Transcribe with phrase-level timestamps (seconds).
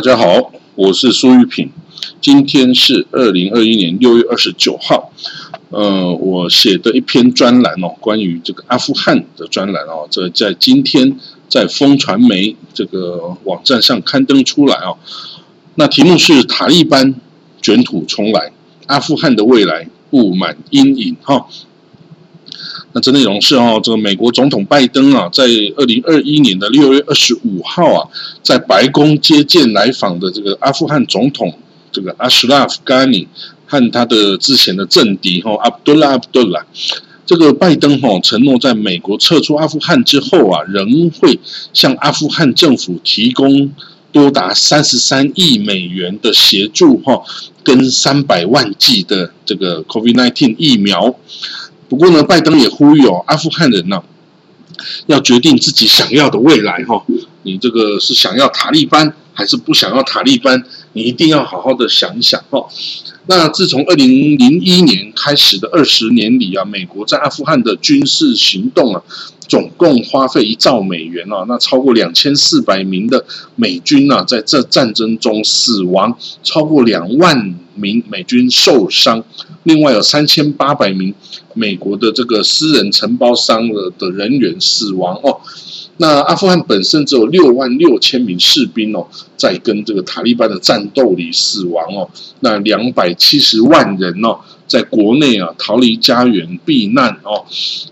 [0.00, 1.70] 大家好，我是苏玉品。
[2.22, 5.12] 今天是二零二一年六月二十九号。
[5.68, 11.18] 呃，我写的一篇专栏哦，关于这个阿富汗的专栏哦，这在今天
[11.50, 14.96] 在风传媒这个网站上刊登出来哦。
[15.74, 17.14] 那题目是塔利班
[17.60, 18.52] 卷土重来，
[18.86, 21.46] 阿富汗的未来布满阴影哈。
[22.92, 25.44] 那这内容是哦，这个美国总统拜登啊，在
[25.76, 28.08] 二零二一年的六月二十五号啊，
[28.42, 31.56] 在白宫接见来访的这个阿富汗总统
[31.92, 33.28] 这个阿什拉夫·甘尼
[33.66, 36.66] 和他的之前的政敌哈阿卜杜拉·阿卜杜拉，
[37.24, 41.38] 这个拜登哈承诺在美国撤出阿富汗之后啊，仍会
[41.72, 43.72] 向阿富汗政府提供
[44.10, 47.22] 多达三十三亿美元的协助哈，
[47.62, 51.14] 跟三百万剂的这个 COVID-19 疫苗。
[51.90, 54.00] 不过呢，拜登也呼吁哦，阿富汗人呢，
[55.06, 57.04] 要决定自己想要的未来哈。
[57.42, 60.64] 你这个是想要塔利班，还是不想要塔利班？
[60.92, 62.64] 你一定要好好的想一想哈。
[63.26, 69.02] 那自从二零零一年开始的二十年里啊，美国在阿富汗的军事行动啊，
[69.46, 73.24] 总共花费一兆美元啊，那超过两千四百名的
[73.56, 79.22] 美军啊，在这战争中死亡，超过两万名美军受伤。
[79.64, 81.14] 另外有三千八百名
[81.52, 85.38] 美国的这个私人承包商的的人员死亡哦，
[86.00, 89.06] 那阿富汗本身只有六万六千名士兵哦，
[89.36, 92.08] 在跟这个塔利班的战斗里死亡哦，
[92.40, 97.44] 那两百七十万人哦，在国内啊逃离家园避难哦，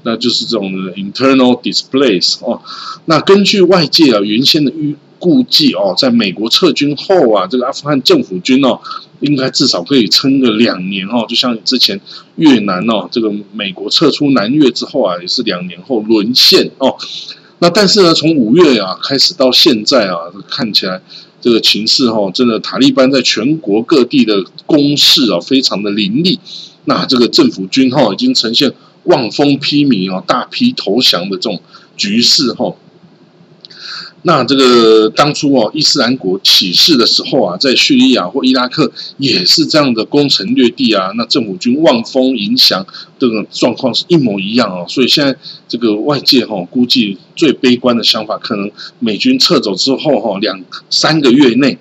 [0.04, 2.62] 那就是这种 internal displace 哦，
[3.04, 8.80] 那根据外界啊原先的预估计哦，在美国撤军后啊，这个阿富汗政府军哦。
[9.20, 12.00] 应该至少可以撑个两年哦，就像之前
[12.36, 16.94] 越南哦，这个美国撤出南越之后啊，也是两年后沦陷哦。
[17.60, 20.16] 那但是呢，从五月啊开始到现在啊，
[20.48, 21.00] 看起来
[21.40, 26.38] 这个情势哈，真的塔利班在全国各地的攻势啊，非常的凌厉。
[26.84, 28.72] 那这个政府军哈，已经呈现
[29.04, 31.60] 望风披靡啊，大批投降的这种
[31.96, 32.74] 局势哈。
[34.22, 42.84] 那这个当初哦，伊斯兰国起事的时候啊，在叙利亚或伊拉克也是这样的攻城略地啊，那政府军望风迎降，
[43.18, 44.84] 这个状况是一模一样哦。
[44.88, 45.36] 所以现在
[45.68, 51.78] 这个外界哈，估计最悲观的想法，可能美军撤走之后哈，两三个月内，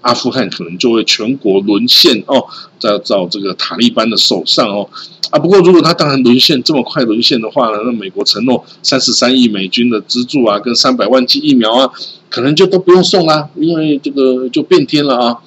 [0.00, 2.46] 阿富汗可能就会全国沦陷哦，
[2.84, 4.88] 在到这个塔利班的手上哦。
[5.30, 11.90] 啊，不过如果他当然沦陷这么快沦陷的话呢，那美国承诺三十三亿美金的资助啊，跟三百万剂疫苗啊，
[12.30, 15.38] 可能就都不用送啦，因为这个就变天了啊。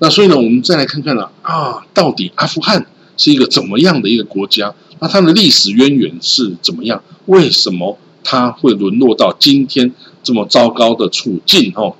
[0.00, 2.84] 那所以呢，我们再来看看呢，啊，到底阿富汗
[3.16, 4.74] 是一个怎么样的一个国家？
[4.98, 7.00] 那它的历史渊源是怎么样？
[7.26, 9.92] 为什么它会沦落到今天
[10.24, 11.72] 这么糟糕的处境？
[11.76, 11.94] 哦？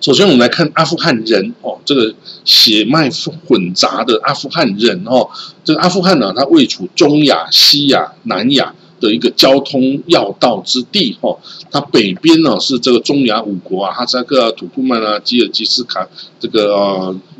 [0.00, 3.10] 首先，我们来看阿富汗人哦，这个血脉
[3.46, 5.28] 混杂的阿富汗人哦，
[5.64, 11.38] 这个阿富汗呢，它位处中亚、西亚、南亚的一个交通要道之地哦。
[11.70, 16.06] 它北边呢是这个中亚五国啊，哈萨克啊、土库曼啊、吉尔吉斯卡、
[16.38, 16.74] 这个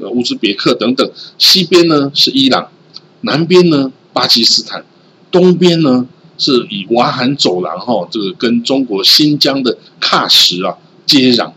[0.00, 1.06] 呃乌兹别克等等；
[1.38, 2.68] 西边呢是伊朗，
[3.20, 4.84] 南边呢巴基斯坦，
[5.30, 6.06] 东边呢
[6.38, 11.52] 是以瓦罕走廊哈，这个跟中国新疆的喀什啊接壤。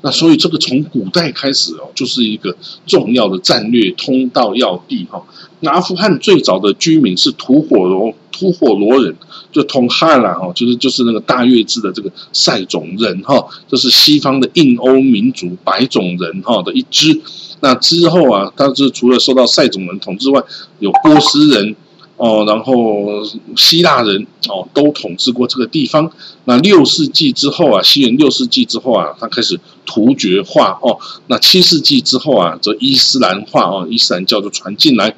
[0.00, 5.22] 那所以这个从古代开始哦，就是一个重要的战略通道要地哈。
[5.60, 9.16] 那阿富汗最早的居民是吐火罗吐火罗人，
[9.50, 17.20] 就通哈兰哦，就是就是那个大月支的这个塞种人哈，这是西方的印欧民族白种人哈的一支。
[17.60, 20.40] 那之后啊，他是除了受到塞种人统治外，
[20.78, 21.74] 有波斯人。
[22.18, 23.22] 哦，然后
[23.56, 26.12] 希腊人哦都统治过这个地方。
[26.44, 30.98] 那六世纪之后啊，西元六世纪之后啊，他开始突厥化哦。
[31.28, 35.14] 那七世纪之后啊，则伊斯兰化哦，伊斯兰教就传进来。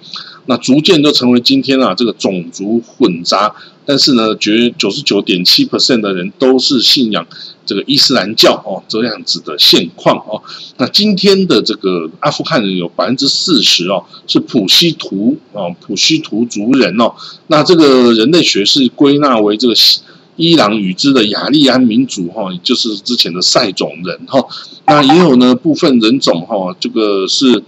[0.46, 3.54] 那逐渐就成为今天啊这个种族混杂，
[3.90, 7.26] 但是呢，绝九十九点七 percent 的人都是信仰
[7.66, 10.40] 这个伊斯兰教哦这样子的现况哦。
[10.76, 17.12] 那今天的这个阿富汗人有百分之四十哦是普希图哦普希图族人哦。
[17.48, 19.74] 那这个人类学是归纳为这个
[20.36, 24.38] 伊朗语支的雅利安民族哈，就是之前的塞种人哈。
[24.86, 27.64] 那也有呢部分人种哈，这个是。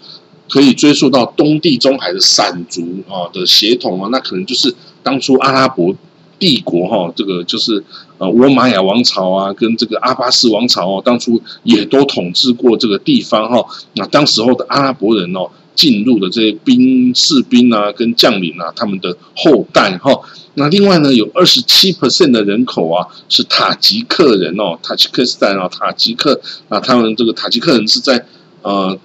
[0.50, 5.94] 可以追溯到东地中海的散族啊的血统啊，那可能就是当初阿拉伯
[6.42, 7.84] 帝国哈，这个就是
[8.18, 13.64] 呃乌玛雅王朝啊，跟这个阿巴斯王朝哦，当初也都统治过这个地方哈。
[13.94, 20.10] 那当时候的阿拉伯人哦，进入的这些兵士兵啊，跟将领啊，他们的后代哈。
[20.54, 28.26] 那另外呢，有二十七 percent 的人口啊是塔吉克人哦，塔吉克斯坦啊，塔吉克啊，他们这个塔吉克人是在
[28.62, 28.98] 呃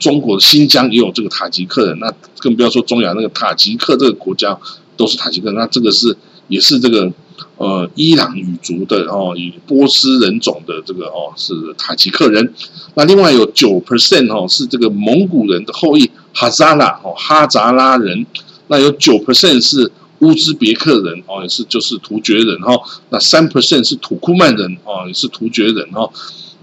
[0.00, 4.58] 中国新疆也有这个塔吉克人，那更不要说中亚那个塔吉克这个国家
[4.96, 6.16] 都是塔吉克，那这个是
[6.48, 7.12] 也是这个
[7.56, 12.54] 呃伊朗语族的哦，以波斯人种的这个哦是塔吉克人。
[12.94, 18.26] 那另外有九 percent 哦是这个蒙古人的后裔哈扎拉哦哈扎拉人，
[18.68, 19.90] 那有九 percent 是。
[20.20, 22.72] 乌兹别克人哦，也是就是突厥人哈。
[23.10, 26.08] 那三 percent 是土库曼人哦，也是突厥人哈。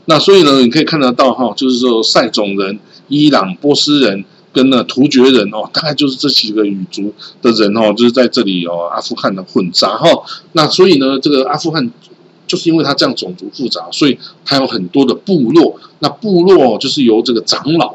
[0.05, 10.07] 那所以呢，你可以看得到哈，就是说塞种人、伊朗、波斯人跟那突厥人哦，大概就是这几个语族的人哦，就是在这里哦，阿富汗的混杂哈。
[10.53, 11.91] 那所以呢，这个阿富汗
[12.47, 15.79] 就是因为它这样种族复杂，所以它有很多的部落。
[15.99, 17.92] 那部落就是由这个长老。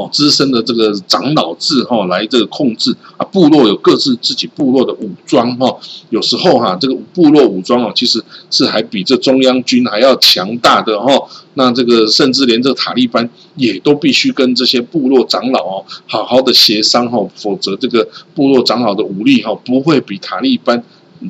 [0.00, 5.76] 哦，资深的这个长老制哈，来这个控制啊，部落有各自自己部落的武装哈，
[6.08, 11.12] 有时候哈，这个部落武装哦，其实是还比这中央军还要强大的哈。
[11.54, 20.82] 那这个甚至连这个塔利班也都必须跟这些部落长老哦，好好的协商哈，否则这个部落长老的武力哈，不会比塔利班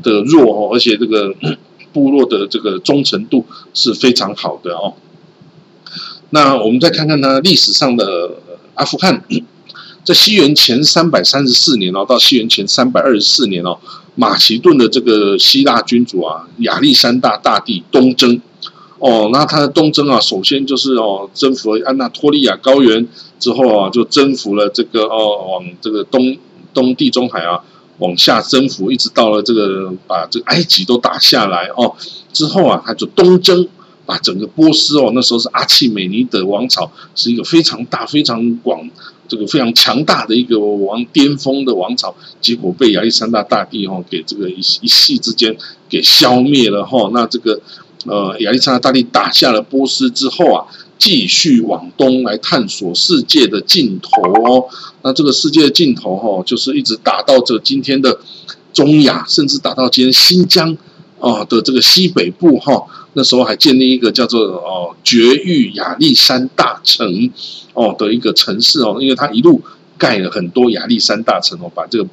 [0.02, 1.34] 的弱哦，而且这个
[1.93, 3.44] 部落的这个忠诚度
[3.75, 4.94] 是非常好的哦。
[6.31, 8.31] 那我们再看看呢，历史上的。
[8.81, 9.23] 阿富汗
[10.03, 13.79] 在西元前三百三十四年哦，到西元前三百二十四年哦，
[14.15, 18.41] 马其顿的这个希腊君主啊，亚历山大大帝东征
[18.99, 23.06] 哦，那他的东征啊，首先就是哦，征服了安纳托利亚高原
[23.38, 26.35] 之后啊，就征服了这个哦，往这个东
[26.73, 27.61] 东地中海啊，
[27.99, 31.94] 往下征服，一直到了这个把这个埃及都打下来哦，
[32.32, 33.69] 之后啊，他就东征。
[34.10, 38.90] 啊，整个波斯哦，那时候是阿契美尼德王朝，是一个非常大、非常广、
[39.28, 45.56] 这个非常强大的一个王巅峰的王朝，结果被亚历山大大帝哦给这个一一夕之间
[45.88, 47.08] 给消灭了哈。
[47.14, 47.60] 那这个
[48.06, 50.66] 呃，亚历山大大帝打下了波斯之后啊，
[50.98, 54.66] 继续往东来探索世界的尽头哦。
[55.02, 58.18] 那这个世界的尽头哈，就是一直打到这今天的
[58.72, 60.76] 中亚，甚至打到今天新疆
[61.20, 62.84] 啊的这个西北部哈。
[63.14, 67.30] 那时候还建立一个叫做哦绝域亚历山大城
[67.74, 69.60] 哦的一个城市哦，因为它一路
[69.98, 72.08] 盖了很多亚历山大城哦，把这个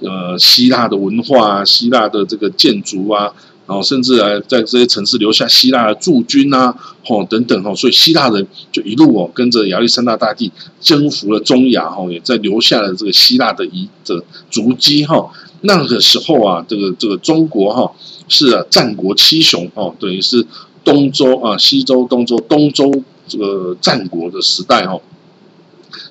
[0.00, 3.32] 呃希腊的文化啊、希腊的这个建筑啊，
[3.66, 6.74] 然后甚至还在这些城市留下希腊的驻军啊，
[7.06, 10.50] 哦等等哦，所以希腊人就一路哦跟着亚历山大大帝
[10.80, 15.30] 征服了中亚哈，也在留下了这个希腊的遗的足迹哈。
[15.62, 17.92] 那个时候啊，这个这个中国哈。
[18.32, 20.46] 是啊战国七雄哦，等于是
[20.84, 22.88] 东周啊、西周、东周、东周
[23.26, 25.00] 这个战国的时代哦，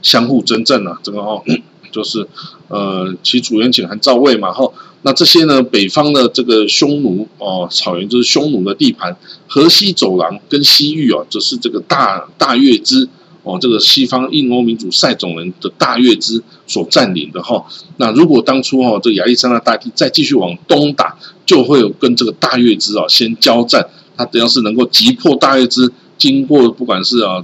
[0.02, 1.42] 相互征战啊，这个哦，
[1.94, 2.28] 就是
[2.68, 4.70] 呃，齐、楚、燕、秦、韩、赵、魏嘛哈。
[5.04, 9.16] 那这些呢，北方的这个匈奴哦，草原就是匈奴的地盘，
[9.48, 13.08] 河西走廊跟西域哦，就是这个大大月支。
[13.44, 17.66] 哦，这个西方印欧民族塞种人的大月支所占领的哈，
[17.98, 27.44] 那如果当初哈这亚历山大大帝再继续往东打，就会有跟这个大月支啊先交战，他只要是能够击破大月支，经过不管是啊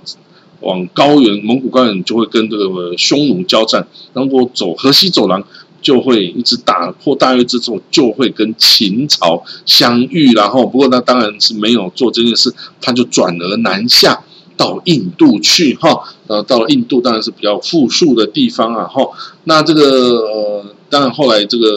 [0.60, 5.42] 往高原蒙古高原，就会跟这个匈奴交战，然后走河西走廊，
[5.82, 14.22] 就会一直打破大月支之后，就会跟秦朝相遇，然后不过那当然是没有做这件事，他就转而南下。
[14.58, 19.10] 到印度去哈，呃，到了印度当然是比较富庶的地方啊哈。
[19.44, 19.82] 那这个
[20.20, 21.68] 呃，当然后来这个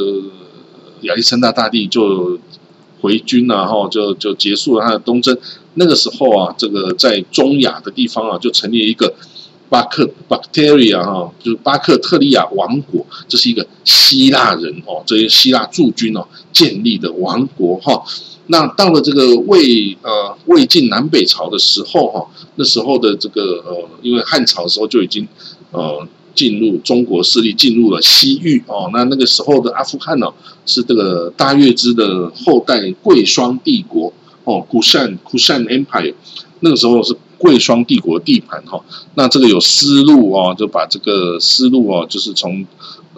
[1.03, 2.39] 亚历山大大帝就
[3.01, 5.37] 回军了哈，就就结束了他的东征。
[5.75, 9.15] 那个时候啊，这个在中亚的地方啊，就成立一个
[9.69, 13.07] 巴克 （Bacteria） 哈，就是巴克特利亚王国。
[13.29, 18.03] 这是一个希腊人哦，这些希腊驻军哦建立的王国哈。
[18.51, 22.27] 那到了这个魏呃魏晋南北朝的时候哈，
[22.57, 25.29] 那时候的这个呃，因为汉朝的时候就已经
[25.71, 30.27] 呃进入中国势力进入了西域哦，那那个时候的阿富汗呢
[30.65, 34.13] 是这个大月支的后代贵霜帝国
[34.45, 36.15] 哦，Kushan Kushan Empire，
[36.61, 38.83] 那个时候是贵霜帝国地盘哈，
[39.15, 42.67] 那这个有丝路哦，就把这个丝路哦，就是从。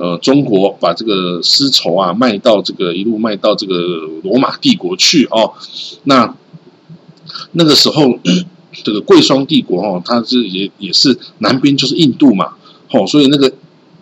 [0.01, 3.75] 呃，中国把这个丝绸啊卖到这个一路卖到这个
[4.23, 5.53] 罗马帝国去哦。
[6.05, 6.35] 那
[7.53, 8.19] 那个时候，
[8.83, 12.55] 这个贵霜帝国哦，它是也也是南边就是印度嘛，
[12.91, 13.53] 哦，所以那个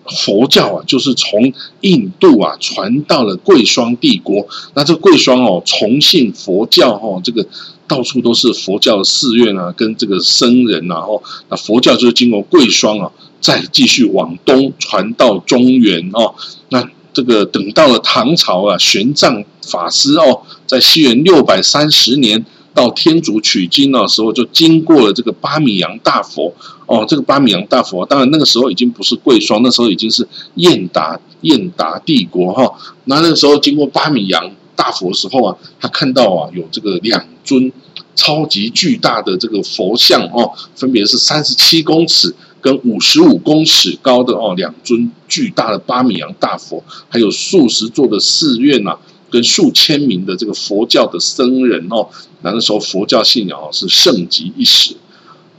[0.06, 4.46] 佛教啊，就是从印度啊传到了贵霜帝国。
[4.74, 7.44] 那这个贵霜哦，崇信佛教哦，这个
[7.88, 13.10] 到处都是佛教的寺院啊，跟这个僧人啊，哦，那佛教就是经过贵霜啊。
[13.40, 16.34] 再继续往东传到中原哦。
[16.70, 26.54] 那这个等到了唐朝啊，玄奘法师哦，在西元六百三十年到天竺取经的时候，就经过了这个巴米扬大佛
[26.86, 27.04] 哦。
[27.08, 32.72] 这个巴米扬大佛，当然那个时候已经不是贵霜，那时候已经是燕达燕达帝国哈。
[33.04, 37.72] 那那个时候经过巴米扬大佛时候啊，他看到啊有这个两尊
[38.14, 42.32] 超级巨大的这个佛像哦，分别是三十七公尺。
[42.60, 48.98] 跟五十五公尺高的哦，两尊巨大的巴米扬大佛，还有数十座的寺院呐，
[49.30, 52.08] 跟数千名的这个佛教的僧人哦，
[52.42, 54.96] 那个时候佛教信仰哦是盛极一时。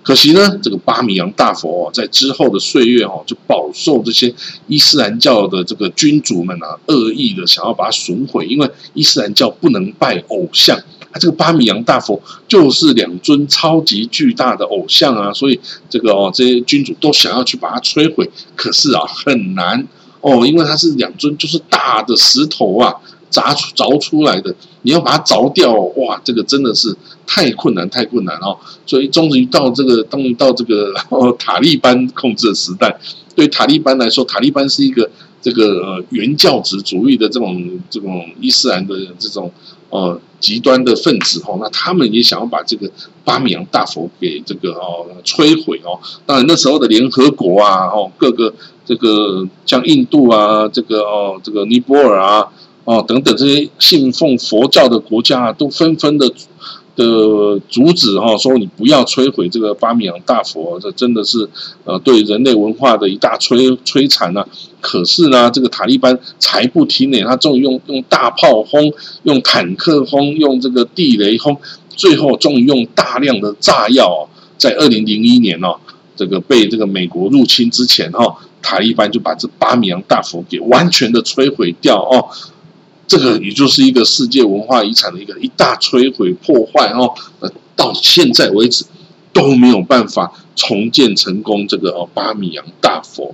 [0.02, 4.34] 可惜呢，这个巴米扬大佛哦，在之后的岁月哦，就饱受这些
[4.68, 10.80] 伊斯兰教的这个君主们啊恶意的想要把它损毁，因为伊斯兰教不能拜偶像。
[11.12, 19.88] 它这个巴米扬大佛就是两尊超级巨大的偶像啊，所以这个哦，这些君主都想要去把它摧毁，可是啊很难
[20.22, 22.94] 哦，因为它是两尊就是大的石头啊，
[23.32, 30.94] 凿出凿出来的，你要把它凿掉，哇，这个真的是太困难太困难哦，所以终于到这个终于到这个
[31.40, 32.96] 塔利班控制的时代，
[33.36, 35.10] 对塔利班来说，塔利班是一个
[35.42, 39.52] 这个原教旨主义的这种这种伊斯兰的这种。
[39.92, 42.90] 呃，极端的分子哦，那他们也想要把这个
[43.24, 46.00] 巴米扬大佛给这个哦摧毁哦。
[46.26, 48.54] 当然那时候的联合国啊，哦各个
[48.86, 52.48] 这个像印度啊，这个哦这个尼泊尔啊，
[52.86, 56.32] 哦等等这些信奉佛教的国家啊，都纷纷的。
[57.00, 61.48] 的阻止哈，说你不要摧毁这个巴米扬大佛，这真的是
[61.86, 64.46] 呃对人类文化的一大摧摧残呐。
[64.82, 71.58] 可是呢，这个塔利班才不听呢，他终于用用大炮轰，用坦克轰，用这个地雷轰，
[71.90, 74.28] 最后终于用大量的炸药，
[74.58, 75.78] 在二零零一年哦，
[76.18, 82.28] 这个被这个美国入侵之前哈，塔利班就把这巴米扬大佛给完全的摧毁掉哦。
[83.10, 88.86] 这个也就是一个世界文化遗产的一个一大摧毁破坏哦，呃，到现在为止
[89.34, 93.34] 都没有办法重建成功这个哦巴米扬大佛。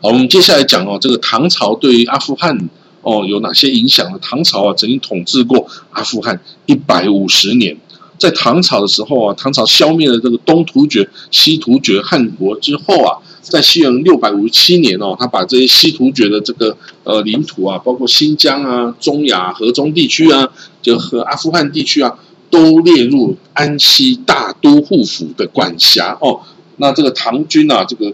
[0.00, 2.70] 好，我们接下来讲哦，这个唐朝对于阿富汗
[3.02, 4.18] 哦有哪些影响呢？
[4.22, 7.76] 唐朝啊曾经统治过阿富汗一百五十年，
[8.18, 13.18] 在唐朝的时候啊，唐朝消灭了这个东突厥、西突厥汗国之后啊。
[13.44, 20.48] 在西元六百五十七年哦，他把这些西突厥的这个呃领土啊，包括新疆啊、中亚、河中地区啊，
[20.80, 22.18] 就和阿富汗地区啊，
[22.50, 26.40] 都列入安西大都护府的管辖哦。
[26.78, 28.12] 那这个唐军啊，这个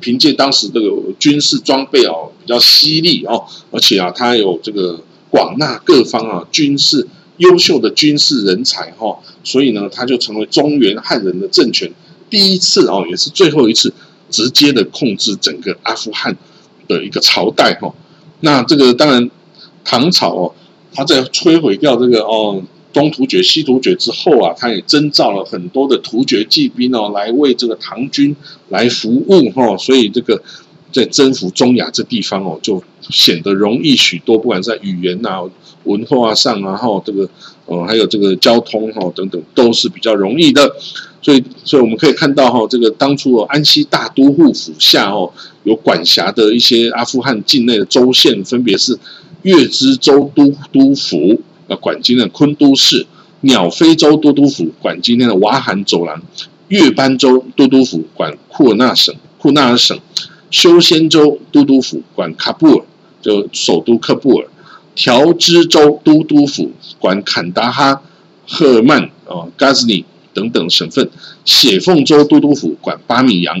[0.00, 11.92] 凭借当时这个军事装备哦比较犀利哦，而且啊，他有这个广纳各方啊军事优秀的军事人才哈，所以呢，他就成为中原汉人的政权
[12.30, 13.92] 第一次哦，也是最后一次。
[14.30, 16.36] 直接的控制整个阿富汗
[16.86, 17.94] 的一个朝代哈，
[18.40, 19.30] 那这个当然
[19.84, 20.54] 唐朝哦，
[20.92, 28.34] 他在摧毁掉这个哦东突厥、西突厥之后啊，他也征召了很多的突厥骑兵哦，来为这个唐军
[28.68, 30.42] 来服务哈，所以这个
[30.92, 35.42] 在征服中亚这地方哦，就显得容易许多，不管在语言啊、
[35.84, 37.28] 文化上啊，哈，这个
[37.66, 40.74] 哦还有这个交通哈等等，都是比较容易的。
[41.28, 45.30] 所以，所以我们可以看到哈，这个当初哦，安西大都护府下哦，
[45.62, 48.98] 有管辖的一些阿富汗境内的州县，分别是
[49.42, 53.04] 月支州都督府，呃，管今天的昆都市；
[53.42, 56.18] 鸟飞州都督府，管今天的瓦罕走廊；
[56.68, 59.98] 月班州都督府，管库尔纳省库纳尔省；
[60.50, 62.84] 修仙州都督府，管喀布尔，
[63.20, 64.46] 就首都喀布尔；
[64.94, 68.00] 条支州都督府，管坎达哈、
[68.46, 70.06] 赫尔曼、哦，嘎兹尼。
[70.38, 71.10] 等等省份，
[71.44, 73.60] 血凤州都督府管巴米扬，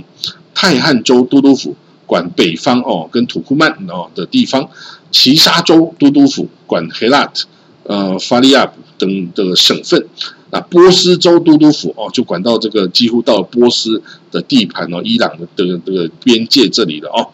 [0.54, 1.74] 泰汉州都督府
[2.06, 4.70] 管北方哦，跟土库曼哦的地方，
[5.10, 7.46] 齐沙州都督府管黑拉特，
[7.82, 10.06] 呃，法利亚等的省份，
[10.52, 17.30] 那波斯州都督府哦，就管到这个几乎到波斯的地盘哦，伊朗的这个这个边界这里了哦。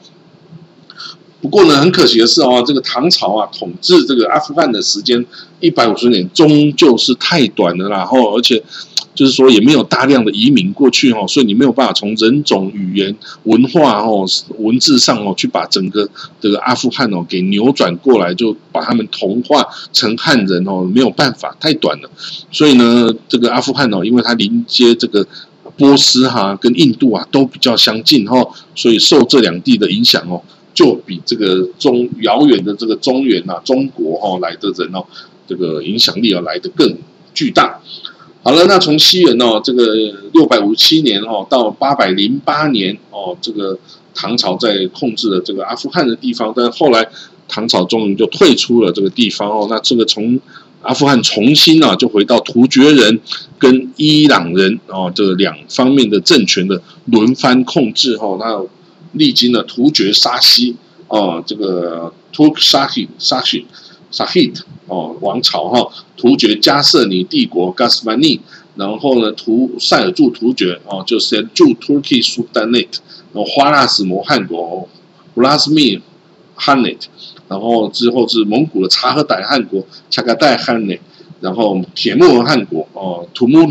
[1.43, 5.23] 不过呢，很可惜的是哦，这个唐朝啊，统治这个阿富汗的时间
[5.61, 8.63] 一百五十年，终究是太短了，然后而且。
[9.15, 14.27] 就是说，也没有大量的移民过去哦，所以你没有办法从人种、语言、文化哦、
[14.59, 16.09] 文字上哦，去把整个
[16.41, 22.11] 这个阿富汗哦给扭转过来，就把他们同化成汉人哦，没有办法，太短了。
[22.51, 25.25] 所以呢，这个阿富汗哦，因为它临接这个
[25.77, 28.45] 波斯哈跟印度啊都比较相近哈，
[28.75, 30.43] 所以受这两地的影响哦，
[30.75, 35.05] 就比这个中遥远的这个中原呐、中国哈来的人哦，
[35.47, 36.97] 这个影响力要来的更
[37.33, 37.79] 巨大。
[38.45, 39.95] 好了，那从西元哦，这个
[40.35, 43.79] 六百五十七年哦，到八百零八年哦，这个
[44.15, 47.09] 唐朝在控制了这个阿富汗的地方，但后来
[47.49, 49.67] 唐朝终于就退出了这个地方哦。
[49.71, 50.39] 那这个从
[50.83, 53.19] 阿富汗重新啊，就回到突厥人
[53.59, 58.37] 跟伊朗人哦，这两方面的政权的轮番控制哦。
[58.39, 58.63] 那
[59.13, 60.77] 历经了突厥沙西
[61.09, 62.61] 哦，这个 Turk
[64.15, 68.41] Shahid Shahid Shahid 哦王朝哈，突厥加瑟尼帝国 Gasmani，
[68.77, 72.99] 然后呢，图塞尔柱突厥哦，就是驻 Turkey Sultanate，
[73.33, 74.89] 然后花剌子模汗国
[75.35, 76.03] v l a s m i
[76.57, 77.07] Hanate。
[77.47, 80.99] 然后之后是蒙古的察合台汗国，恰噶代汗内，
[81.41, 83.71] 然后铁木尔汗国哦，土木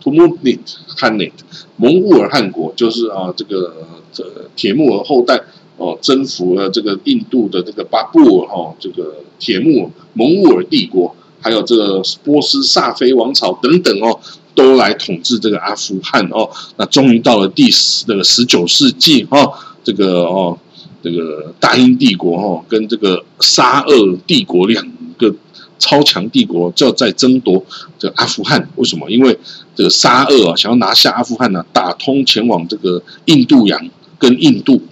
[0.00, 0.58] 土木尼
[0.96, 1.32] 汗内，
[1.76, 3.74] 蒙兀尔汗国就是啊这个
[4.12, 4.24] 这
[4.56, 5.40] 铁木尔后代
[5.80, 14.20] 哦，征服了这个印度的这个巴布尔哈，这个铁木蒙兀尔帝国，还有这个波斯萨菲王朝等等哦，
[14.54, 16.48] 都来统治这个阿富汗哦。
[16.76, 20.56] 那终于到了第十这个十九世纪哈，这个哦。
[21.02, 25.34] 这个大英帝国哈，跟这个沙俄帝国两个
[25.78, 27.64] 超强帝国就在争夺
[27.98, 28.68] 这个阿富汗。
[28.76, 29.10] 为什么？
[29.10, 29.34] 因为
[29.74, 33.80] 这个沙俄啊，想要拿下阿富汗呢，打通前往这个印度洋
[34.18, 34.82] 跟印度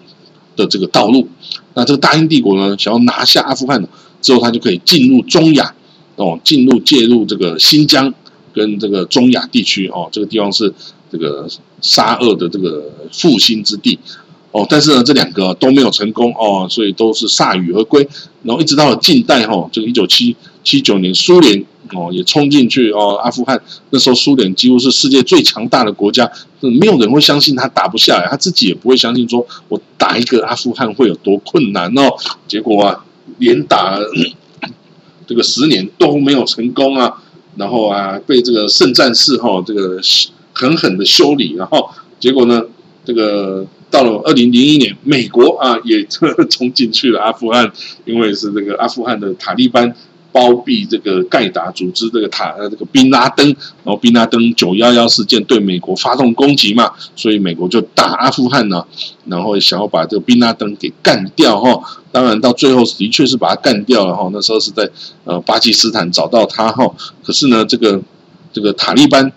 [0.59, 1.27] 的这个道路。
[1.75, 3.83] 那这个大英帝国呢，想要拿下阿富汗
[4.21, 5.75] 之后，他就可以进入中亚
[6.17, 8.13] 哦，进入介入这个新疆
[8.53, 10.75] 跟这个中亚地区哦，这个地方是
[11.11, 11.49] 这个
[11.81, 13.99] 沙俄的这个复兴之地。
[14.51, 18.09] 哦，但是呢，这两个都没有成功哦，所以都是铩羽而归。
[18.43, 20.35] 然后一直到了近代哈，这个一九七
[20.69, 23.59] 七九年，苏联哦也冲进去哦，阿富汗
[23.89, 32.03] 那时候苏联几乎是世界最强大的国家，没有人会相信他打不下来，他自己也不会相信说我打一个阿富汗会有多困难哦。
[32.47, 33.03] 结果啊，
[33.39, 33.99] 连打
[35.27, 37.15] 这个十年都没有成功啊，
[37.57, 39.99] 然后啊被这个圣战士哈这个
[40.53, 41.89] 狠狠的修理，然后
[42.21, 42.63] 结果呢
[43.07, 43.67] 这个。
[43.91, 46.05] 到了二零零一年，美国啊也
[46.51, 47.73] 冲进去了阿富汗，
[48.05, 49.97] 因为是这个阿富汗的塔利班
[50.39, 53.45] 包庇这个盖达组织，这个塔呃这个宾拉登，
[53.83, 58.85] 然后宾拉登九幺幺事件对美国发动攻击嘛，所以美国就打阿富汗呢，
[59.25, 61.83] 然后想要把这个宾拉登给干掉哈。
[62.13, 64.89] 当然到最后的确是把他干掉了哈，那时候是在
[65.25, 66.89] 呃巴基斯坦找到他哈，
[67.25, 68.01] 可是呢这个
[68.53, 69.33] 这个塔利班。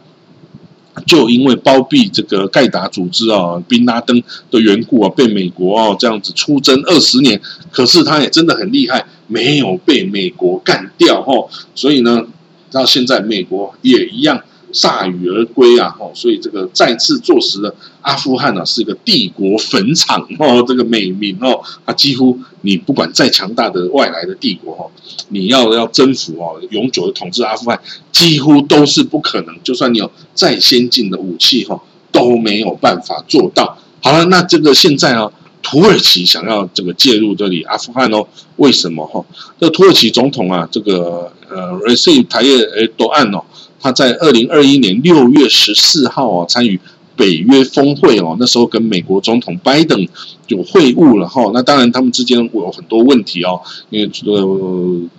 [1.07, 12.26] 就因为包庇这个盖达组织啊，宾拉登的缘故啊，被美国啊这样子出征二十年，可是他也真的很厉害，没有被美国干掉哈，所以呢，
[12.70, 14.44] 到现在美国也一样。
[14.74, 15.94] 铩羽而归啊！
[16.00, 24.88] 哦，所以这个再次坐实了阿富汗呢是一个帝国坟场哦，这个美名哦，啊几乎你不管再强大的外来的帝国哦，
[25.28, 27.78] 你要要征服哦，永久的统治阿富汗，
[28.13, 29.54] 几乎都是不可能。
[29.62, 31.78] 就算你有再先进的武器哈，
[32.10, 33.78] 都没有办法做到。
[34.02, 35.30] 好了，那这个现在啊，
[35.62, 38.26] 土耳其想要这个介入这里阿富汗哦，
[38.58, 39.24] 为什么哈？
[39.60, 43.43] 这土耳其总统啊，这个呃，Recep Tayyip Erdogan 哦。
[43.80, 46.80] 他在二零二一年六月十四号啊，参与
[47.15, 50.08] 北约峰会哦，那时候跟美国总统拜登
[50.47, 51.50] 有会晤了哈。
[51.54, 54.41] 那当然，他们之间有很多问题哦，因为这个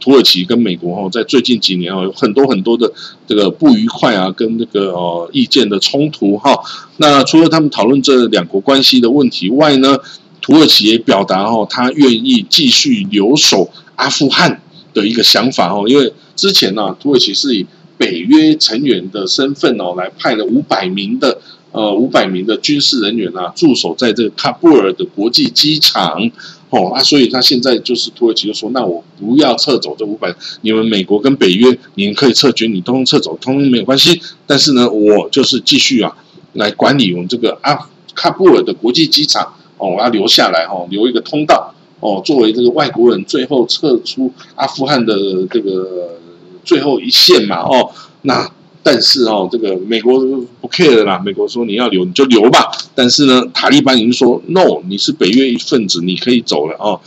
[0.01, 2.93] 土耳其跟美国哈，在最近几年哦，有很多很多的
[3.27, 6.57] 这个不愉快啊，跟这个哦意见的冲突哈。
[6.99, 9.99] 那除了他们讨论这两国关系的问题外呢，
[10.43, 14.61] 土耳其也表达哦，他愿意继续留守阿富汗
[14.93, 17.65] 的一个想法哦，因为之前呢，土耳其是以
[17.97, 26.31] 北约成员的身份哦，来派了五百名的呃五百名的军事人员啊，驻守在这个喀布尔的国际机场
[26.71, 34.21] 哦啊，所以他现在就是土耳其就说，那我不要撤走这五百，你们美国跟北约，你们可以撤军，你通通撤走，通通没有关系。
[34.47, 36.17] 但是呢，我就是继续啊，
[36.55, 37.79] 来管理我们这个阿
[38.17, 45.15] 喀布尔的国际机场哦，我要留下来哦，留一个通道哦，作为这个外国人最后撤出阿富汗的
[45.51, 46.19] 这个。
[46.65, 47.91] 最后一线嘛，哦，
[48.23, 48.49] 那
[48.85, 50.21] 但是哦，这个美国
[50.61, 52.71] 不 care 啦，美国说你要留你就留吧。
[52.95, 57.01] 但是呢，塔利班已经说 no，你是北约一份子，你可以走了哦。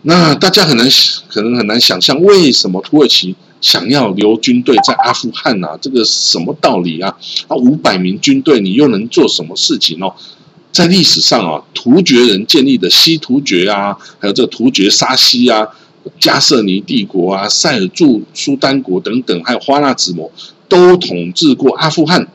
[0.00, 0.88] 那大家很难
[1.28, 5.76] 可能很难想象，为什么土耳其想要留军队在阿富汗啊？
[5.78, 7.14] 这个什么道理啊？
[7.48, 10.14] 啊，五百名军队，你又能做什么事情哦？
[10.72, 15.68] 在历史上啊，突厥人建立的西突厥啊，还有这个突厥沙西啊。
[16.18, 20.28] 加瑟尼帝国啊，塞尔柱苏丹国等等，还有花剌子模
[20.68, 22.26] 都统治过阿富汗。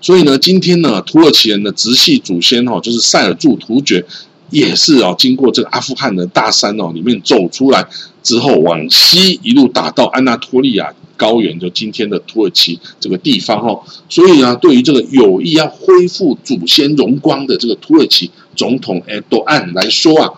[0.00, 4.04] 所以呢，今天呢，土耳其人的直系祖先哈，就是塞尔柱突厥，
[4.50, 7.84] 也是啊，经过这个阿富汗的大山哦里面走出来
[8.22, 13.82] 之后，往西一路打到安纳托利亚高原，就今天的土耳其这个地方哦。
[14.08, 20.32] 所以啊，对于这个有意要恢复祖先荣光的这个土耳其总统埃多安来说啊，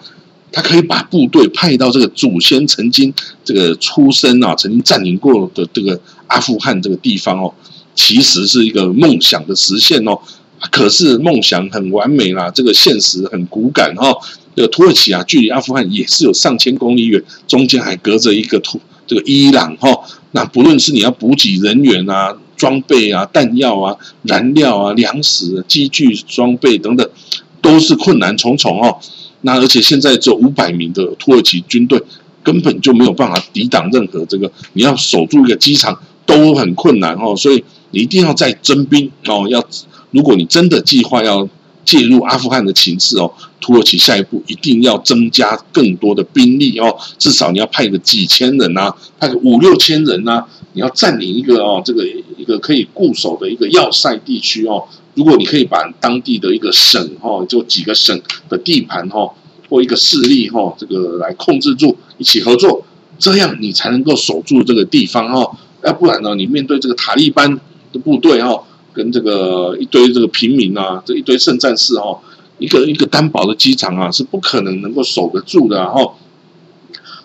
[0.51, 3.15] 他可以把部队派到这个祖先曾经
[3.45, 7.55] 这个出生啊，曾经占领过的这个阿富汗这个地方哦，
[7.95, 10.19] 其实是一个梦想的实现哦。
[10.71, 14.13] 可是梦想很完美啦，这个现实很骨感哈。
[14.55, 19.89] 这个土耳其啊，距离阿富汗也是有上千公里远，中间还隔着一个土这个伊朗哈。
[20.33, 27.09] 那不论是你要补给人员啊、装备啊、弹药啊、燃料啊、粮食、机具装备等等，
[27.61, 28.99] 都是困难重重哦。
[29.43, 32.03] 那而且现在只有五百名的土耳其军队，
[32.43, 37.37] 根本就没有办法抵挡任何这个，你要守住一个机场都很困难哦。
[37.37, 39.63] 所以你一定要再征兵哦，要。
[40.13, 41.49] 如果你真的计划要
[41.85, 52.05] 介入阿富汗的情势哦，土耳其下一步一定要增加更多的兵力哦，至少你要派个几千人呐，派个五六千人呐，你要占领一个哦，这个
[52.37, 54.85] 一个可以固守的一个要塞地区哦。
[55.15, 58.19] 如果你可以把当地的一个省哈，就几个省
[58.49, 59.29] 的地盘哈，
[59.69, 62.85] 或一个势力哈，这个来控制住，一起合作，
[63.19, 65.51] 这样你才能够守住这个地方哦。
[65.85, 67.61] 要不然呢，你面对这个塔利班
[67.93, 68.63] 的部队哦。
[68.93, 72.19] 跟这个一堆这个平民啊，这一堆圣战士哦，
[72.59, 76.15] 一个一个单薄的机场啊，是不可能能够守得住的哈。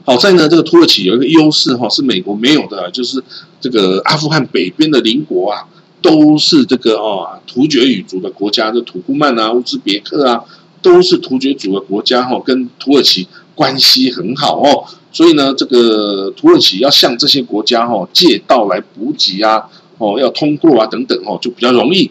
[0.06, 3.22] 好在呢，这个土耳其有一个优势哈，是美国没有的，就是
[3.60, 5.68] 这个阿富汗北边的邻国啊，
[6.02, 10.42] 都是这个哦突厥语族的国家，这土库曼啊、乌兹别克啊，
[10.82, 14.86] 都是突厥族的国家哈，跟土耳其关系很好哦。
[15.12, 19.68] 所以呢，这个土耳其要向这些国家哈借道来补给啊。
[19.98, 22.10] 哦，要通过啊，等等哦，就比较容易。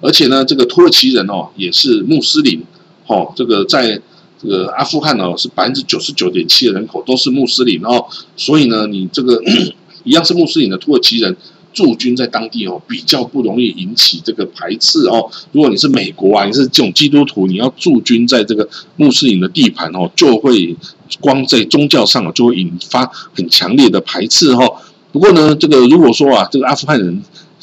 [0.00, 2.62] 而且呢，这个土耳其人哦，也是穆斯林，
[3.06, 4.00] 哦，这个在
[4.40, 8.04] 这个阿富汗哦，是百分之九十九点七的人口都是穆斯林哦。
[8.36, 9.40] 所以呢，你这个
[10.04, 11.34] 一样是穆斯林的土耳其人
[11.72, 15.30] 驻军在当地哦，比较不容易引起这个排斥哦。
[15.52, 20.76] 如果你是美国啊，你是这种基督徒，你要驻军在这个穆斯林的地盘哦，就会
[21.20, 24.68] 光在宗教上就会引发很强烈的排斥哈。
[25.14, 27.22] 不过呢，这个如果说啊，这个阿富汗人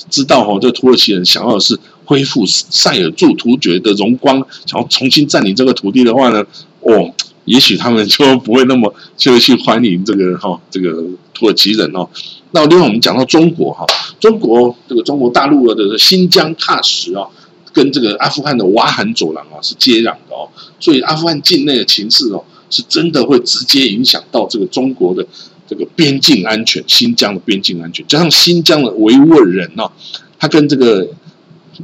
[0.09, 6.41] 知道哈，这个土耳其人想要的是恢复塞尔柱突厥的荣光，想要重新占领这个土地的话呢，
[6.79, 12.07] 哦，也许他们就不会那么就去欢迎这个哈这个土耳其人哦。
[12.51, 13.85] 那另外我们讲到中国哈，
[14.17, 17.27] 中国这个中国大陆的新疆喀什啊，
[17.73, 20.47] 跟这个阿富汗的瓦罕走廊啊是接壤的哦，
[20.79, 25.27] 所以阿富汗境内的情势哦，是真的会直接影响到这个中国的。
[25.71, 29.89] 这个边境安全，新疆的边境安全，加上新疆的维吾尔人哦，
[30.37, 31.07] 他跟这个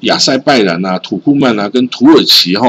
[0.01, 2.67] 亚塞拜然啊、土库曼啊，跟土耳其哈，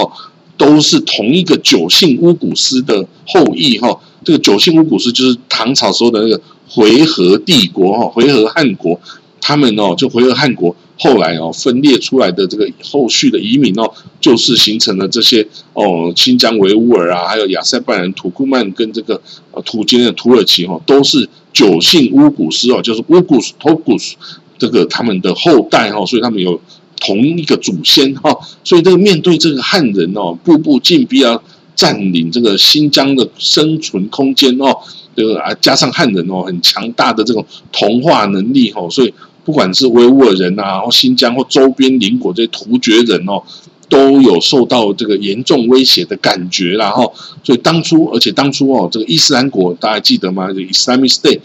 [0.57, 3.98] 都是同一个九姓乌古斯的后裔哈。
[4.22, 9.00] 这个九姓乌古斯就是唐朝时候的那个回纥帝国哈，回纥汗国，
[9.40, 10.76] 他们哦就回纥汗国。
[11.01, 13.89] 后来哦，分裂出来的这个后续的移民哦，
[14.21, 19.21] 就是形成了这些哦，新疆维吾尔啊，还有亚塞拜然、土库曼跟这个
[19.53, 24.17] 呃土坚的土耳其哦，都是九姓乌古斯哦，就是乌古斯、托古斯
[24.59, 26.61] 这个他们的后代哈，所以他们有
[27.01, 31.41] 同一个祖先哈，所以这个面对这个汉人哦，步步进逼啊，
[31.77, 34.77] 占领这个新疆的生存空间哦，
[35.15, 39.15] 这个啊加上汉人哦很强大的这种同化能力哈，所以。
[39.49, 43.43] 不管是维吾尔人啊，或新疆或周边邻国这些突厥人哦，
[43.89, 47.11] 都有受到这个严重威胁的感觉啦哈。
[47.43, 51.41] 所以当初，而且当初哦，这个伊斯兰国大家记得吗这？Islamic State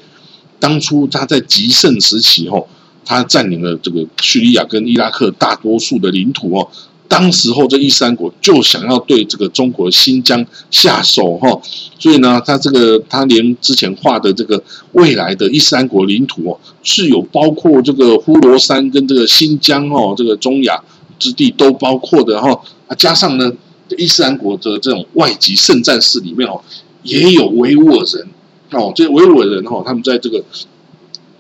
[0.60, 2.68] 当初他在极盛时期哦，
[3.06, 6.68] 他占领了这个叙利亚跟伊拉克大多数的领土哦。
[7.08, 11.62] 当时候这伊斯兰国就想要对这个中国新疆下手哈，
[12.00, 14.64] 所以呢，他这个他连之前画的这个
[14.94, 20.82] 未来的伊斯兰国领土哦，是有包括这个呼罗珊跟这个新疆哦，这个中亚
[21.20, 22.50] 之地都包括的哈，
[22.88, 23.52] 啊，加上呢，
[23.98, 26.62] 伊斯兰国的这种外籍圣战士里面哦，
[27.04, 28.28] 也有维吾尔人
[28.72, 30.44] 哦，这维吾尔人哈，他们在这个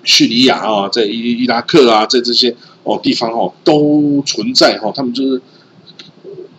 [0.03, 5.41] 叙利亚啊，在伊伊拉克啊，在这些哦地方哦都存在哈，他们就是。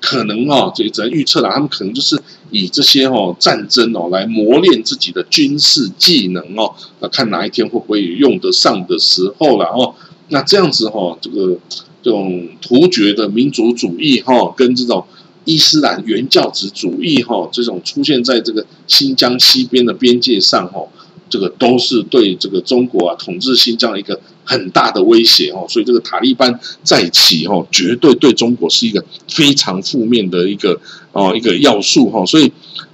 [0.07, 9.95] 可能哦，这只能预测了，他们可能就是以这些哦战争哦来磨练自己的军事技能哦，那看哪一天会不会用得上的时候了哦。
[10.29, 11.57] 那这样子哈，这个
[12.03, 15.03] 这种突厥的民族主义哈，跟这种
[15.47, 20.87] 伊斯兰原教旨主义哈，这种出现在这个新疆西边的边界上哈。
[21.35, 32.25] 这个都是对这个中国啊统治新疆一个很大的威胁哦，所以这个塔利班再起哦，绝对对中国是一个非常负面的一个哦一个要素哈。
[32.25, 32.53] 所以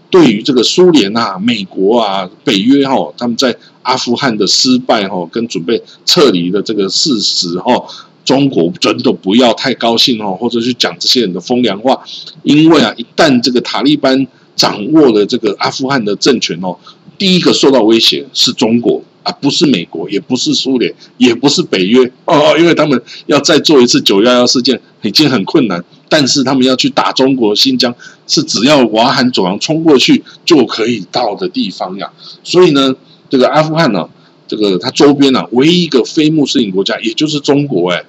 [0.08, 7.84] 对于这个苏联啊、美国啊、北约哈，他们在阿富汗的失败哈，跟准备撤离的这个事实哈，
[8.24, 12.02] 中国真的不要太高兴哦，或者去讲这些人的风凉话，
[12.42, 14.26] 因为啊，一旦这个塔利班
[14.56, 16.76] 掌握了这个阿富汗的政权哦，
[17.20, 25.84] 第一个受到威胁是中国啊，不是美国，也不是苏联，也不是北约哦，因为他们要再做一次九幺幺事件已经很困难。
[26.08, 27.94] 但是他们要去打中国新疆，
[28.26, 32.10] 是只要瓦罕走廊冲过去就可以到的地方呀。
[32.42, 32.96] 所以呢，
[33.28, 34.08] 这个阿富汗呢，
[34.48, 38.02] 这个它周边呢，唯一一个非穆斯林国家也就是中国哎，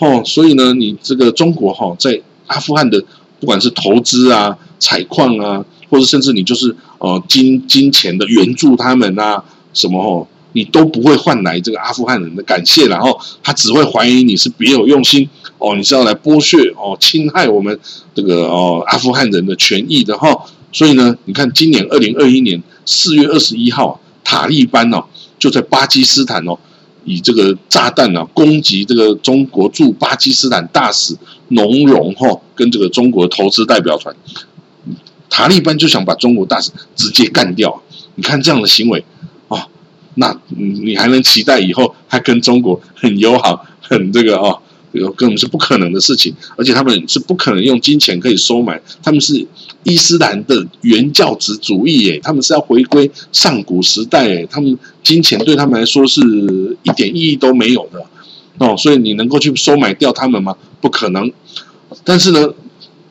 [0.00, 3.00] 哦，所以呢，你这个中国哈，在阿富汗的
[3.38, 15.28] 不管是投资啊、采矿啊，或者甚至你就是呃金金钱的援助他们啊，什么哦，你都不会换来这个阿富汗人的感谢，然后他只会怀疑你是别有用心。
[15.58, 17.80] 哦，你是要来剥削哦，侵害我们
[18.14, 25.02] 这个哦阿富汗人的权益的哈，所以呢，你看今年二零二一年四月二十一号，塔利班哦
[25.38, 26.58] 就在巴基斯坦哦，
[27.06, 31.16] 以这个炸弹呢攻击这个中国驻巴基斯坦大使
[31.48, 34.14] 农荣哈，跟这个中国投资代表团，
[35.30, 37.82] 塔利班就想把中国大使直接干掉，
[38.14, 39.04] 你看这样的行为
[39.48, 39.68] 哦，
[40.14, 44.60] 那你还能期待以后还跟中国很友好，很这个哦？
[45.14, 48.80] 根本是不可能的事情，而且他们是不可能用金钱可以收买。
[49.02, 49.46] 他们是
[49.82, 56.22] 伊斯兰的原教旨主义，耶，他们是要回归上古时代，哎，他们金钱对他们来说是
[56.82, 58.06] 一点意义都没有的
[58.56, 58.74] 哦。
[58.78, 60.56] 所以你能够去收买掉他们吗？
[60.80, 61.30] 不可能。
[62.02, 62.48] 但是呢，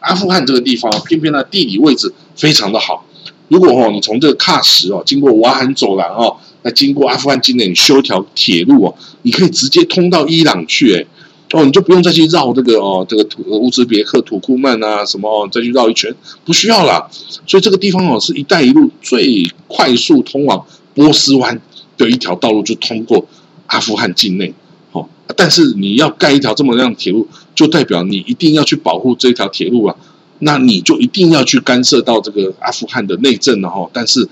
[0.05, 3.05] 阿富汗这个地方偏偏呢地理位置非常的好。
[3.47, 11.05] 如果哦你从这个喀什哦经过瓦罕走廊哦，那经过阿富汗境内你修条铁路哦，你可以直接通到伊朗去，哎。
[11.53, 16.13] 哦，你就不用再去绕这个哦，这个土乌兹别克土库曼啊，什么哦，再去绕一圈，
[16.43, 17.07] 不需要了。
[17.47, 21.61] 所以这个地方哦，是一带一路最快速通往波斯湾
[21.97, 23.25] 的一条道路，就通过
[23.67, 24.53] 阿富汗境内。
[24.91, 29.95] 哦，但是你要盖一条这么样铁路，就代表你一定要去保护这条铁路啊，
[30.39, 33.89] 那你就一定要去干涉到这个阿富汗的内政了哈。
[33.91, 34.27] 但是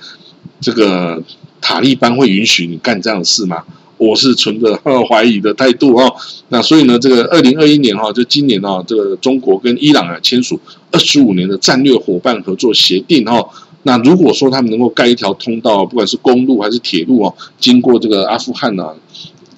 [0.60, 1.24] 这个
[1.62, 3.64] 塔利班会允许你干这样的事吗？
[3.98, 4.76] 我是存着
[5.08, 6.14] 怀疑的态度哈，
[6.50, 10.60] 那所以呢，这个二零二一年哈，就今年啊，这个中国跟伊朗啊签署
[10.92, 13.42] 二十五年的战略伙伴合作协定哈，
[13.84, 18.90] 那如果说他们能够盖一条通道，不管是公路还是铁路哦，经过这个阿富汗呢，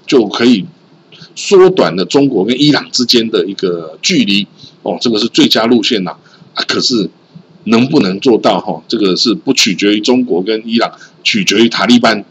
[0.06, 0.64] 就可以
[1.36, 4.48] 缩短了中国跟伊朗之间的一个距离
[4.84, 6.16] 哦，这个是最佳路线呐，
[6.68, 7.10] 可是
[7.66, 10.92] 能不能做到哈，这个是不取决于中国跟伊朗，
[11.24, 12.24] 取决于塔利班。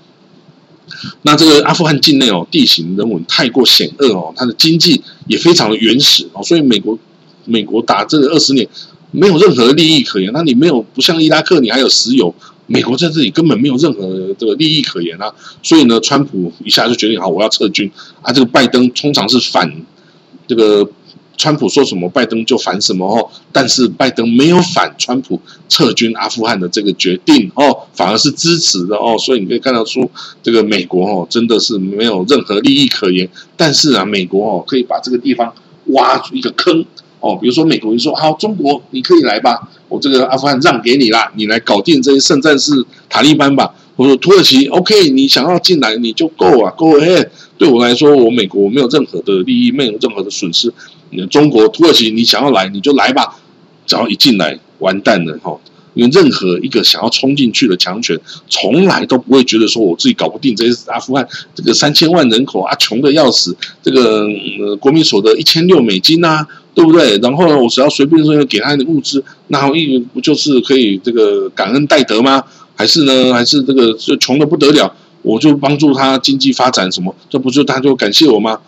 [1.22, 6.98] 那这个阿富汗境内哦，地形人文太过险恶哦，它的经济也非常的原始哦，所以美国
[7.44, 8.68] 美国打这个二十年
[9.10, 10.30] 没有任何利益可言。
[10.32, 12.34] 那你没有不像伊拉克，你还有石油，
[12.66, 15.32] 美国在这里根本没有任何这个利益可言啊。
[15.62, 17.90] 所以呢，川普一下就决定好，我要撤军
[18.22, 18.32] 啊。
[18.32, 19.70] 这个拜登通常是反
[20.46, 20.88] 这个。
[21.36, 23.28] 川普说什么，拜登就反什么哦。
[23.50, 29.16] 但是拜登没有反川普撤军阿富汗的这个决定哦，反而是支持的哦。
[29.18, 30.08] 所以你可以看到出
[30.44, 33.28] 这个美国哦，真的是没有任何利益可言。
[33.56, 35.52] 但是啊，美国哦，可以把这个地方
[35.86, 36.86] 挖出一个坑
[37.18, 37.36] 哦。
[37.42, 42.72] 比如说美国，人说好，中国你可以来吧，我这个阿富汗让给你啦，你来搞定这些圣战士
[43.08, 43.72] 塔利班吧。
[43.94, 47.28] 我说土耳其，OK，你想要进来你就够啊，Go ahead。
[47.56, 50.72] 对我来说，我美国我没有任何的利益，没有任何的损失。
[51.30, 53.36] 中国、土耳其，你想要来你就来吧，
[53.86, 55.56] 只要一进来完蛋了哈！
[55.94, 64.26] 因为任何一个想要冲进去的强权，从来都不会觉得说我自己搞不定这些阿富汗这个三千万人口啊，穷的要死，这个
[64.80, 66.44] 国民所得一千六美金呐，
[66.74, 67.16] 对不对？
[67.18, 72.42] 然后呢，我只要随便说给他的物资，那一不就是可以这个感恩戴德吗？
[72.74, 73.32] 还是呢？
[73.32, 74.92] 还是这个就穷的不得了？
[75.22, 77.14] 我就帮助他经济发展什么？
[77.30, 78.58] 这不就他就感谢我吗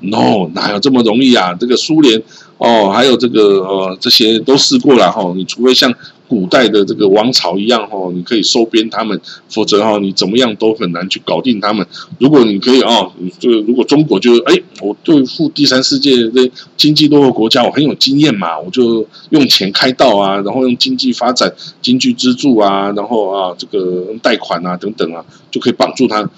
[0.00, 1.54] ？no，哪有这么容易啊？
[1.58, 2.22] 这个苏联
[2.58, 5.32] 哦，还有这个呃，这些都试过了哈。
[5.34, 5.92] 你除非像
[6.28, 11.86] 古代的这个王朝一样哈，你可以收编他们，否则哈，你怎么样都很难去搞定他们。
[12.18, 26.28] 如果你可以哦，这个如果中国就哎，我对付第三世界的经济落后国家，我很有经验嘛，我就用钱开道啊，然后用经济发展、经济资助啊，然后啊，这个贷款啊等等啊，就可以绑住他。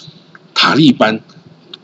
[0.54, 1.20] 塔利班。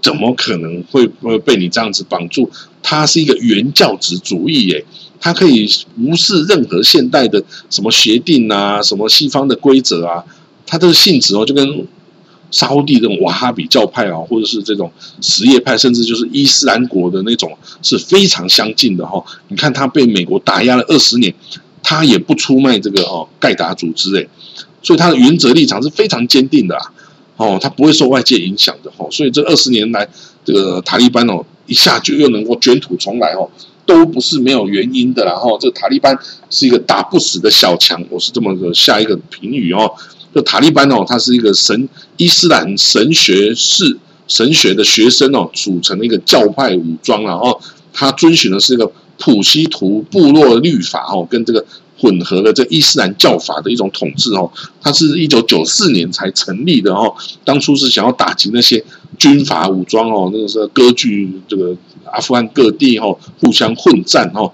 [0.05, 2.51] 怎么可能会会被你这样子绑住？
[2.83, 4.85] 他是一个原教旨主义耶，
[5.19, 5.67] 他可以
[5.99, 10.23] 无视任何现代的什么协定啊，什么西方的规则啊，
[10.67, 11.87] 他这个性质哦，就跟
[12.51, 19.25] 沙地这种瓦哈比教派啊，或者是这种什叶派，甚至就是伊斯兰国的那种是非常相近的哈。
[19.49, 21.35] 你看他被美国打压了二十年，
[21.83, 24.29] 他也不出卖这个哦盖达组织诶，
[24.83, 26.93] 所以他的原则立场是非常坚定的啊，
[27.37, 30.09] 哦，他不会受外界影响的哦，所以这二十年来，
[30.45, 33.49] 这个塔利班哦一下就又能够卷土重来哦，
[33.87, 36.17] 都不是没有原因的，然后这个塔利班
[36.51, 39.91] 是一个打不死的小强，我是这么个下一个评语哦，
[40.35, 47.61] 就塔利班哦，它是一个神伊斯兰神学士神学的学生哦组成的一个教派武装，然后
[47.93, 48.91] 他遵循的是一个。
[49.17, 51.65] 普希图部落律法哦，跟这个
[52.05, 54.51] 混合了这伊斯兰教法的一种统治哦，
[54.83, 57.15] 它是一九九四年才成立的哦。
[57.47, 58.85] 当初是想要打击那些
[59.19, 61.75] 军阀武装哦，那个时候割据这个
[62.13, 64.53] 阿富汗各地哦，互相混战哦。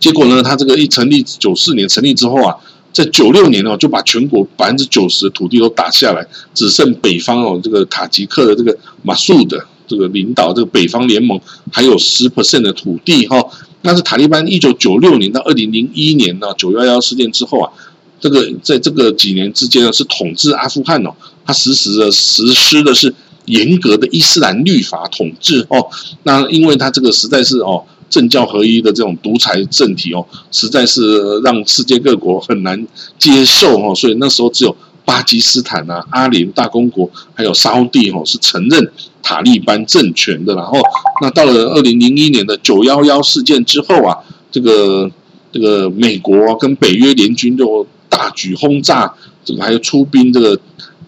[0.00, 2.56] 结果呢，他这个一成立九四年成立之后啊，
[2.90, 9.66] 在九六年哦，就把全国百分之九十的土地都打下来，只剩北方哦，这个塔吉克的这个马苏的。
[9.90, 11.40] 这个领导这个北方联盟
[11.72, 13.44] 还有十 percent 的土地哈，
[13.82, 17.72] 那是塔利班一九九六年到二零零一年呢九幺幺事件之后啊，
[18.20, 21.10] 这个在这个几年之间呢是统治阿富汗哦，
[21.44, 23.14] 他实施的实施的是
[23.46, 25.86] 严格的伊斯兰律法统治哦，
[26.24, 32.86] 那因为他这个实在是哦政教合一的这种独裁政体哦，实在是让世界各国很难
[33.18, 34.76] 接受哦，所以那时候只有。
[35.10, 40.54] 巴基斯坦啊，阿联大公国，还有沙地哦，是承认塔利班政权的。
[40.54, 40.80] 然后，
[41.20, 44.16] 那到了二零零一年的九幺幺事件之后啊，
[44.52, 45.10] 这个
[45.50, 49.12] 这个美国跟北约联军就大举轰炸，
[49.44, 50.56] 这个还有出兵这个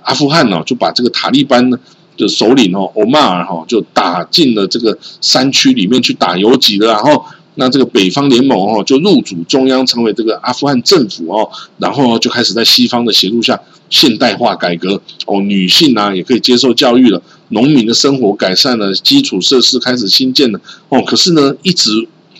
[0.03, 7.25] 阿富汗呢，就把这个塔利班的首领哦，欧马尔哈就打进了这个山区里面去打游击的，然后。
[7.57, 13.61] 那这个北方联盟哦，就入主中央，成为这个阿富汗政府哦，然后就开始在西方的协助下
[13.91, 21.03] 现代化改革哦，女性啊也可以接受教育了，农民的生活改善了，基础设施开始新建了哦。
[21.03, 21.91] 可是呢，一直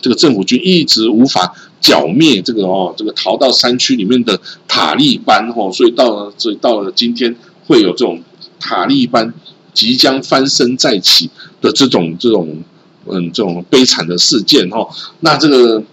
[0.01, 7.35] 这个政府军一直无法剿灭这个哦，这个逃到山区里面的塔利班哦，所以到了所以到了今天
[7.67, 8.19] 会有这种
[8.59, 9.31] 塔利班
[9.75, 11.29] 即将翻身再起
[11.61, 12.57] 的这种这种。
[13.05, 14.87] 嗯，这种悲惨的事件哈，
[15.19, 15.83] 那这个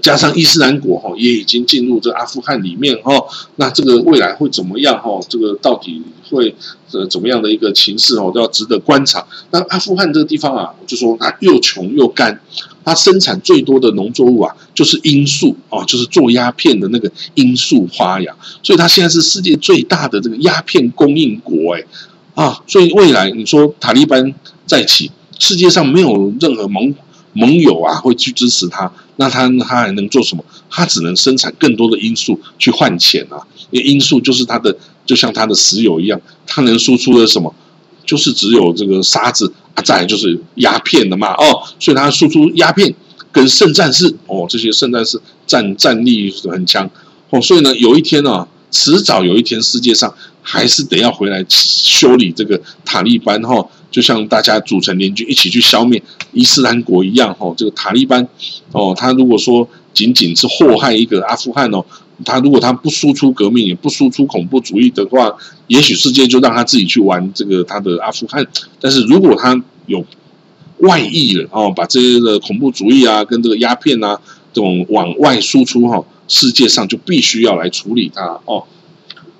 [0.00, 3.12] 加上伊斯兰国哈，也已经进入这阿富汗里面哈，
[3.56, 5.18] 那这个未来会怎么样哈？
[5.28, 6.54] 这个到底会
[6.92, 9.26] 呃怎么样的一个情势哦，都要值得观察。
[9.50, 12.40] 那阿富汗这个地方啊，我就说它又穷又干，
[12.84, 21.84] 它生产最多的农作物啊，就是罂粟哦，就是做鸦片的那个罂粟花呀，所以它现在是世界最大的这个鸦片供应国哎
[22.34, 24.34] 啊，所以未来你说塔利班
[24.66, 25.10] 再起。
[25.38, 26.94] 世界上没有任何盟
[27.32, 30.44] 盟友啊会去支持他，那他他还能做什么？
[30.70, 33.38] 他只能生产更多的因素去换钱啊，
[33.70, 37.54] 因因素就是他的，就像他的石油一样，他能输出的什么？
[38.06, 42.94] 就是只有这个沙子啊，再来就是鸦片的嘛哦，所以他输出鸦片
[43.32, 46.88] 跟圣战士哦，这些圣战士战战力很强
[47.30, 53.66] 哦，所以呢，有一天呢，迟早有一天，世界上还是得要回来修理这个塔利班哈。
[53.94, 56.02] 就像大家组成联军一起去消灭
[56.32, 58.26] 伊斯兰国一样，哦，这个塔利班，
[58.72, 61.86] 哦，他如果说仅仅是祸害一个阿富汗哦，
[62.24, 65.32] 他如果他不输出革命，也不输出恐怖主义的话，
[65.68, 68.44] 也许世界就让他自己去玩这个他的阿富汗。
[68.80, 70.04] 但是如果他有
[70.78, 74.18] 外溢了哦，把这些的恐怖主义啊，跟这个鸦片啊
[74.52, 78.64] 这种往外输出哈，世界上就必须要来处理它哦。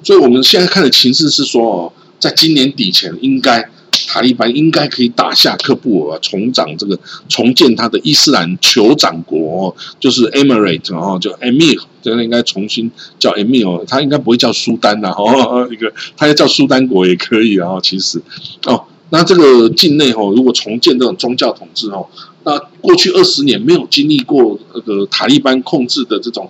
[0.05, 3.69] 所以我们现在看的情势是说哦，在今年底前应该。
[4.15, 6.97] 塔利班应该可以打下克布尔，重掌这个，
[7.29, 18.23] 重建他的伊斯兰酋长国，就是 Emirate 哦，就 Emir，这个应该重新叫 Emir，他应该不会叫苏丹呐，哦， 一个他要叫苏丹国也可以啊，其实，
[18.67, 22.07] 哦，那这个境内哦，如果重建这种宗教统治哦，
[22.45, 26.49] 那过去二十年没有经历过那个塔利班控制的这种。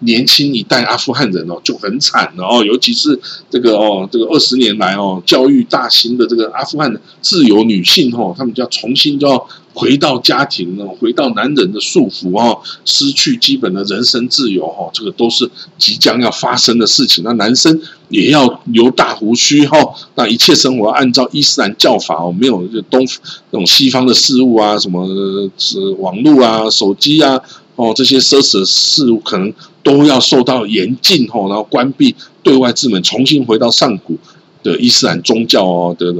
[0.00, 3.18] 年轻一代阿富汗人哦就很惨了哦，尤其是
[3.50, 17.22] 这个哦，这个二十年来哦，教育大兴的这个阿富汗的自由女性哦，他们就要重新就要回到家庭哦，回到男人的束缚哦，失去基本的人身自由哈，这个都是即将要发生的事情。
[17.22, 17.78] 那男生
[18.08, 19.78] 也要留大胡须哈，
[20.14, 23.06] 那一切生活按照伊斯兰教法哦，没有就东
[23.50, 25.06] 那种西方的事物啊，什么
[25.58, 27.38] 是网络啊、手机啊。
[27.80, 29.50] 哦，这些奢侈的事物可能
[29.82, 34.18] 都要受到严禁哦，然后关闭对外之门，重新回到上古
[34.62, 36.12] 的伊斯兰宗教哦的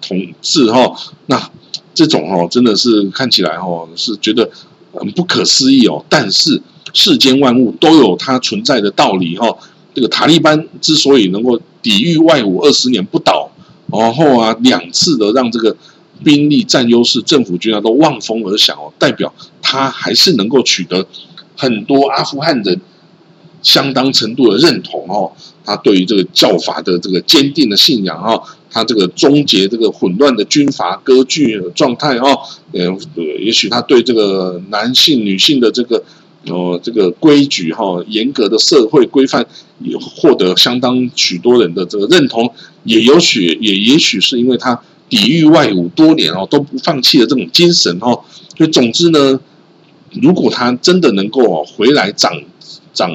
[0.00, 0.94] 统治哈。
[1.26, 1.50] 那
[1.92, 4.48] 这种哦，真的是看起来哦，是觉得
[4.92, 6.04] 很不可思议哦。
[6.08, 6.62] 但是
[6.94, 9.52] 世间万物都有它存在的道理哈。
[9.92, 13.50] 这个塔利班之所以能够抵御外侮二十年不倒，
[13.90, 15.76] 然后啊两次的让这个。
[16.24, 21.06] 兵力占优势，政府军啊都望风而降哦，代表他还是能够取得
[21.56, 22.80] 很多阿富汗人
[23.62, 25.32] 相当程度的认同哦，
[25.64, 32.38] 他对于这个教法的这个坚定的信仰哦，他这个终结这个混乱的军阀割据状态哦，
[32.72, 32.96] 呃，
[33.40, 36.04] 也许他对这个男性女性的这个
[36.46, 39.44] 呃这个规矩哈，严格的社会规范
[39.80, 42.52] 也获得相当许多人的这个认同，
[42.84, 48.20] 也有许也也许是因为他抵御外侮多年哦都不放弃的这种精神哦，
[48.56, 49.40] 所以总之呢。
[50.22, 52.32] 如果他真的能够回来掌
[52.94, 53.10] 掌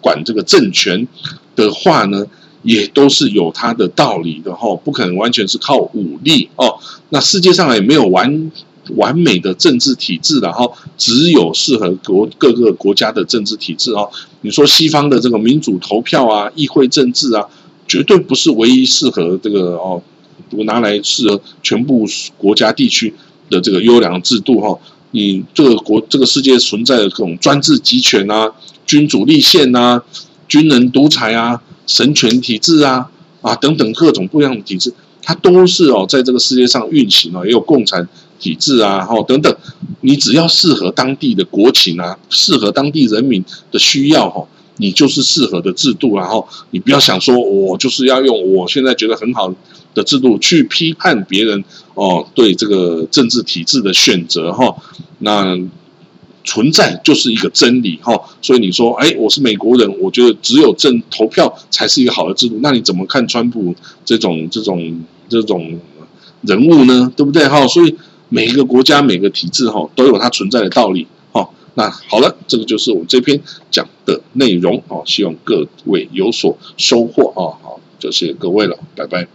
[0.00, 1.06] 管这个政权
[1.54, 2.26] 的话呢，
[2.64, 6.80] 也都是有他的道理的哈，不可能完全是靠武力哦。
[7.10, 8.50] 那世界上也没有完
[8.96, 10.68] 完美的政治体制的哈，
[10.98, 14.10] 只有适合国各个国家的政治体制哦。
[14.40, 17.46] 你说西方的这个民主投票啊、议会政治啊，
[17.86, 20.02] 绝对不是唯一适合这个哦，
[20.50, 22.06] 我拿来适合全部
[22.36, 23.12] 国家地区
[23.48, 24.78] 的这个优良制度哈。
[25.12, 28.50] 你这个国这个世界存在的各种专制集权啊、
[28.86, 30.02] 君主立宪啊、
[30.48, 33.10] 军人独裁啊、神权体制啊
[33.42, 38.08] 啊等等各种不一样的体制，它都是哦在这个世界上运行哦，也有共产
[38.38, 39.54] 体制啊，哦等等，
[40.00, 44.46] 你只要适合当地的国情啊，适合当地人民的需要哈。
[44.82, 49.54] 你就是适合的制度，然后你不要想说，我就是要用我现在觉得很好
[49.94, 51.62] 的制度去批判别人
[51.94, 54.74] 哦，对这个政治体制的选择哈，
[55.20, 55.56] 那
[56.44, 58.20] 存在就是一个真理哈。
[58.42, 63.72] 所以你说，哎，我是美国人，我觉得只有政投票才是一个好的制度，那你怎么看川普
[64.04, 65.78] 这种这种这种
[66.40, 67.12] 人物呢？
[67.16, 67.64] 对不对哈？
[67.68, 67.94] 所以
[68.28, 71.06] 每一个国家每个体制哈都有它存在的道理。
[71.74, 77.56] 那好了，这个就是我们这篇讲的内容哦，希望各位有所收获啊。
[77.62, 79.26] 好，就谢谢各位了，拜拜。